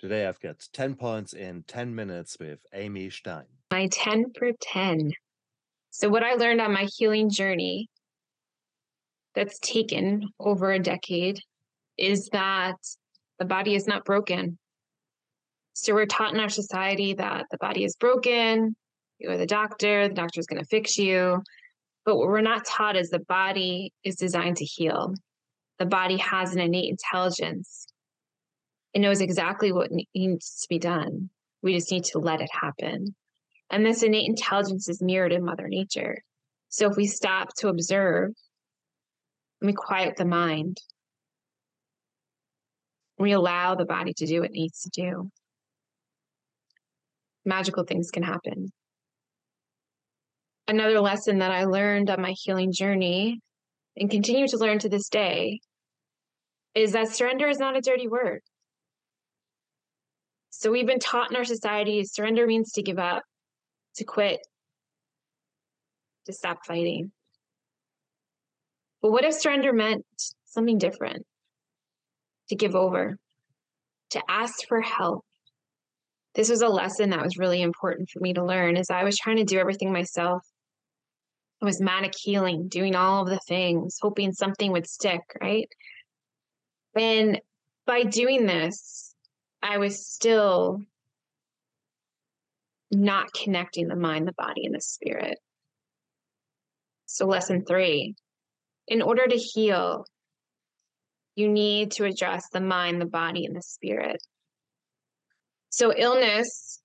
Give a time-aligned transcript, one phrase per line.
[0.00, 3.44] Today I've got 10 points in 10 minutes with Amy Stein.
[3.70, 5.12] My 10 for 10.
[5.90, 7.88] So, what I learned on my healing journey
[9.34, 11.38] that's taken over a decade
[11.96, 12.76] is that
[13.38, 14.58] the body is not broken.
[15.74, 18.74] So, we're taught in our society that the body is broken,
[19.18, 21.40] you go to the doctor, the doctor's going to fix you.
[22.04, 25.14] But what we're not taught is the body is designed to heal.
[25.78, 27.86] The body has an innate intelligence.
[28.92, 31.30] It knows exactly what needs to be done.
[31.62, 33.14] We just need to let it happen.
[33.70, 36.18] And this innate intelligence is mirrored in Mother Nature.
[36.68, 38.32] So if we stop to observe
[39.60, 40.76] and we quiet the mind,
[43.18, 45.30] we allow the body to do what it needs to do,
[47.44, 48.72] magical things can happen
[50.66, 53.40] another lesson that I learned on my healing journey
[53.96, 55.60] and continue to learn to this day
[56.74, 58.40] is that surrender is not a dirty word.
[60.50, 63.22] So we've been taught in our society surrender means to give up,
[63.96, 64.40] to quit,
[66.26, 67.12] to stop fighting.
[69.02, 70.04] But what if surrender meant
[70.46, 71.26] something different?
[72.48, 73.16] To give over,
[74.10, 75.24] to ask for help.
[76.34, 79.16] This was a lesson that was really important for me to learn as I was
[79.16, 80.42] trying to do everything myself
[81.64, 85.66] it was manic healing, doing all of the things, hoping something would stick, right?
[86.94, 87.40] And
[87.86, 89.14] by doing this,
[89.62, 90.82] I was still
[92.90, 95.38] not connecting the mind, the body, and the spirit.
[97.06, 98.14] So, lesson three
[98.86, 100.04] in order to heal,
[101.34, 104.18] you need to address the mind, the body, and the spirit.
[105.70, 106.82] So, illness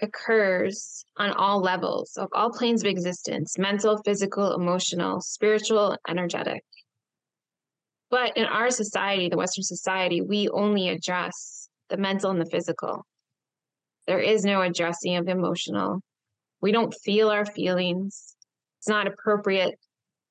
[0.00, 6.62] occurs on all levels of all planes of existence mental, physical, emotional, spiritual, energetic.
[8.10, 13.04] But in our society, the Western society, we only address the mental and the physical.
[14.06, 16.00] There is no addressing of emotional.
[16.60, 18.36] We don't feel our feelings.
[18.78, 19.74] It's not appropriate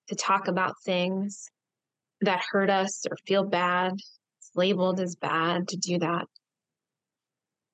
[0.08, 1.50] to talk about things
[2.22, 3.94] that hurt us or feel bad.
[3.94, 6.26] It's labeled as bad to do that.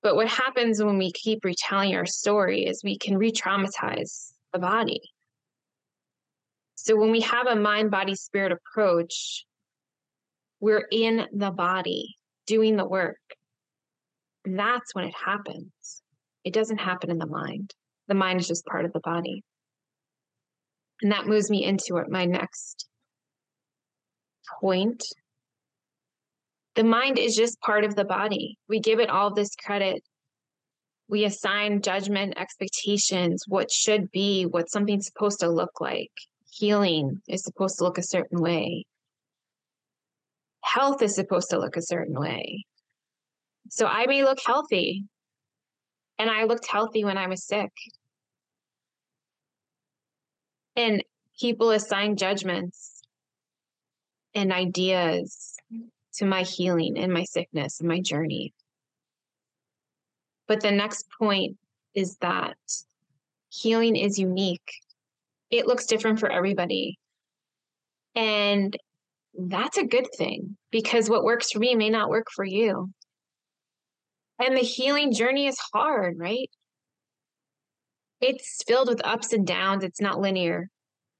[0.03, 4.59] But what happens when we keep retelling our story is we can re traumatize the
[4.59, 5.01] body.
[6.75, 9.45] So when we have a mind, body, spirit approach,
[10.59, 12.15] we're in the body
[12.47, 13.19] doing the work.
[14.45, 16.01] That's when it happens.
[16.43, 17.73] It doesn't happen in the mind.
[18.07, 19.43] The mind is just part of the body.
[21.01, 22.87] And that moves me into my next
[24.59, 25.03] point,
[26.75, 28.57] the mind is just part of the body.
[28.69, 30.03] We give it all this credit.
[31.09, 36.11] We assign judgment, expectations, what should be, what something's supposed to look like.
[36.53, 38.85] Healing is supposed to look a certain way.
[40.63, 42.65] Health is supposed to look a certain way.
[43.69, 45.05] So I may look healthy,
[46.17, 47.71] and I looked healthy when I was sick.
[50.75, 51.03] And
[51.39, 53.01] people assign judgments
[54.33, 55.57] and ideas
[56.15, 58.53] to my healing and my sickness and my journey.
[60.47, 61.57] But the next point
[61.93, 62.57] is that
[63.49, 64.73] healing is unique.
[65.49, 66.97] It looks different for everybody.
[68.15, 68.75] And
[69.37, 72.91] that's a good thing because what works for me may not work for you.
[74.39, 76.49] And the healing journey is hard, right?
[78.19, 79.83] It's filled with ups and downs.
[79.83, 80.67] It's not linear.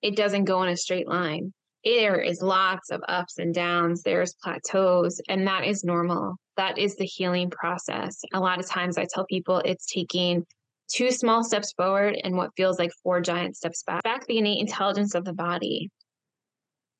[0.01, 1.53] It doesn't go in a straight line
[1.84, 6.36] there is lots of ups and downs, there's plateaus, and that is normal.
[6.58, 8.22] That is the healing process.
[8.34, 10.46] A lot of times I tell people it's taking
[10.94, 14.03] two small steps forward and what feels like four giant steps back.
[14.03, 15.90] Back the innate intelligence of the body.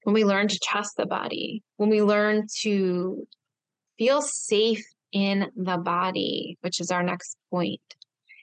[0.04, 3.28] When we learn to trust the body, when we learn to
[4.00, 7.82] feel safe in the body, which is our next point.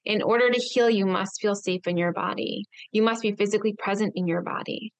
[0.04, 2.66] In order to heal, you must feel safe in your body.
[2.92, 4.92] You must be physically present in your body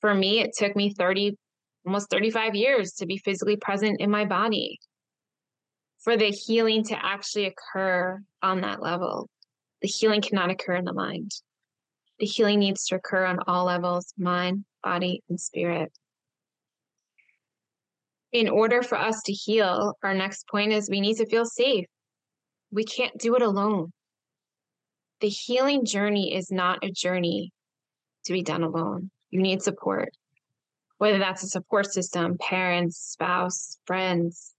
[0.00, 1.36] for me, it took me 30,
[1.86, 4.78] almost 35 years to be physically present in my body
[6.02, 9.28] for the healing to actually occur on that level.
[9.82, 11.30] The healing cannot occur in the mind.
[12.18, 15.92] The healing needs to occur on all levels mind, body, and spirit.
[18.32, 21.86] In order for us to heal, our next point is we need to feel safe.
[22.70, 23.92] We can't do it alone.
[25.20, 27.52] The healing journey is not a journey
[28.26, 30.10] to be done alone you need support,
[30.98, 34.54] whether that's a support system, parents, spouse, friends,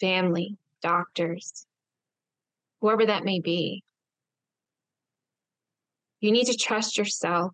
[0.00, 1.66] family, doctors,
[2.80, 3.82] whoever that may be.
[6.20, 7.52] You need to trust yourself.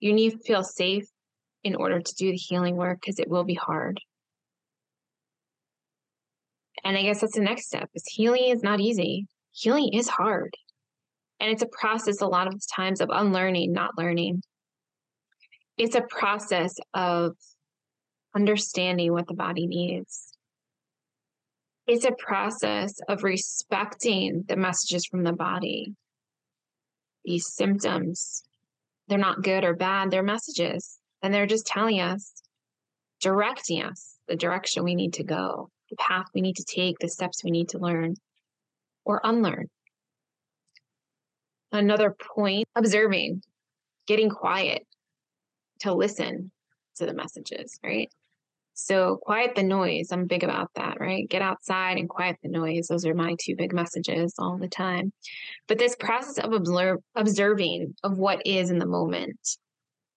[0.00, 1.08] You need to feel safe
[1.62, 4.00] in order to do the healing work because it will be hard.
[6.84, 9.26] And I guess that's the next step is healing is not easy.
[9.52, 10.54] Healing is hard.
[11.40, 14.42] And it's a process a lot of times of unlearning, not learning.
[15.76, 17.32] It's a process of
[18.34, 20.32] understanding what the body needs.
[21.86, 25.94] It's a process of respecting the messages from the body.
[27.24, 28.42] These symptoms,
[29.08, 30.98] they're not good or bad, they're messages.
[31.22, 32.32] And they're just telling us,
[33.20, 37.08] directing us the direction we need to go, the path we need to take, the
[37.08, 38.14] steps we need to learn
[39.04, 39.68] or unlearn.
[41.74, 43.42] Another point observing,
[44.06, 44.86] getting quiet
[45.80, 46.52] to listen
[46.94, 48.08] to the messages, right?
[48.74, 50.12] So quiet the noise.
[50.12, 51.28] I'm big about that, right?
[51.28, 52.86] Get outside and quiet the noise.
[52.86, 55.12] Those are my two big messages all the time.
[55.66, 59.58] But this process of observe, observing of what is in the moment,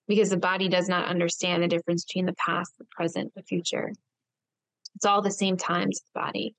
[0.08, 3.92] because the body does not understand the difference between the past, the present, the future.
[4.96, 6.56] It's all the same time to the body.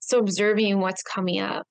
[0.00, 1.66] So observing what's coming up.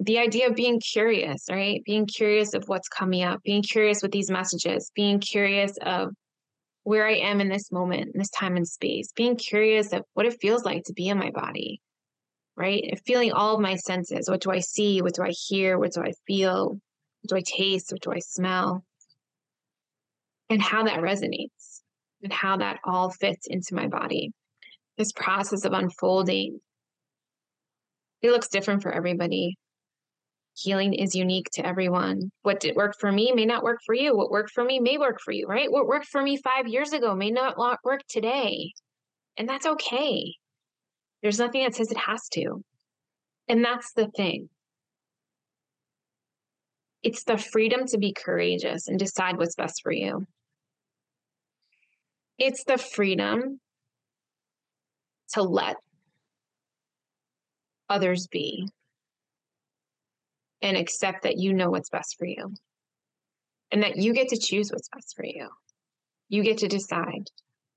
[0.00, 1.80] The idea of being curious, right?
[1.84, 6.10] Being curious of what's coming up, being curious with these messages, being curious of
[6.82, 10.26] where I am in this moment, in this time and space, being curious of what
[10.26, 11.80] it feels like to be in my body,
[12.56, 13.00] right?
[13.06, 14.28] Feeling all of my senses.
[14.28, 15.02] What do I see?
[15.02, 15.78] What do I hear?
[15.78, 16.70] What do I feel?
[16.70, 17.92] What do I taste?
[17.92, 18.84] What do I smell?
[20.50, 21.82] And how that resonates
[22.22, 24.32] and how that all fits into my body.
[24.98, 26.60] This process of unfolding,
[28.20, 29.56] it looks different for everybody
[30.54, 32.30] healing is unique to everyone.
[32.42, 34.16] What did work for me may not work for you.
[34.16, 35.70] What worked for me may work for you, right?
[35.70, 38.72] What worked for me five years ago may not work today.
[39.36, 40.34] And that's okay.
[41.22, 42.62] There's nothing that says it has to.
[43.48, 44.48] And that's the thing.
[47.02, 50.26] It's the freedom to be courageous and decide what's best for you.
[52.38, 53.60] It's the freedom
[55.32, 55.76] to let
[57.88, 58.68] others be
[60.62, 62.54] and accept that you know what's best for you
[63.72, 65.48] and that you get to choose what's best for you.
[66.28, 67.28] You get to decide.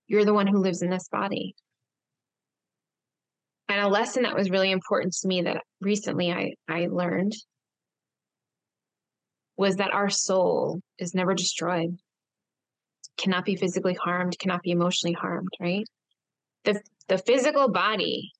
[0.07, 1.55] You're the one who lives in this body.
[3.67, 7.33] And a lesson that was really important to me that recently I, I learned
[9.57, 11.97] was that our soul is never destroyed,
[13.17, 15.85] cannot be physically harmed, cannot be emotionally harmed, right?
[16.65, 18.31] The, the physical body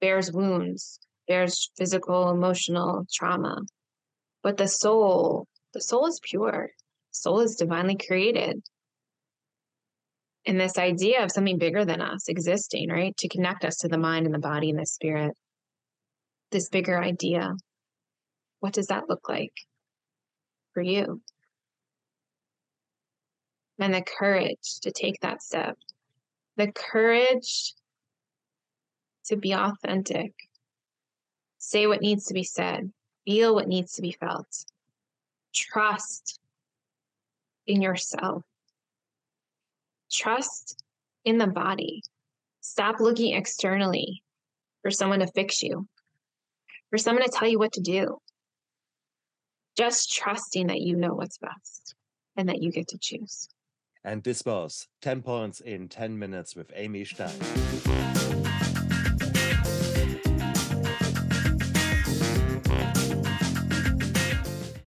[0.00, 3.62] bears wounds, bears physical, emotional trauma.
[4.42, 6.70] But the soul, the soul is pure.
[7.10, 8.62] Soul is divinely created.
[10.46, 13.16] And this idea of something bigger than us existing, right?
[13.16, 15.32] To connect us to the mind and the body and the spirit.
[16.52, 17.54] This bigger idea.
[18.60, 19.52] What does that look like
[20.72, 21.20] for you?
[23.78, 25.76] And the courage to take that step.
[26.56, 27.74] The courage
[29.26, 30.32] to be authentic.
[31.58, 32.92] Say what needs to be said
[33.26, 34.64] Feel what needs to be felt.
[35.54, 36.38] Trust
[37.66, 38.44] in yourself.
[40.10, 40.82] Trust
[41.24, 42.02] in the body.
[42.60, 44.22] Stop looking externally
[44.82, 45.88] for someone to fix you,
[46.90, 48.18] for someone to tell you what to do.
[49.76, 51.94] Just trusting that you know what's best
[52.36, 53.48] and that you get to choose.
[54.04, 58.15] And this was 10 points in 10 minutes with Amy Stein.